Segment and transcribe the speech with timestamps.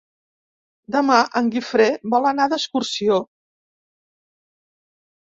[0.95, 3.23] Demà en Guifré vol anar d'excursió.